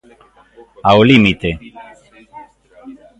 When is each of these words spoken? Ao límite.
Ao 0.89 0.99
límite. 1.09 1.49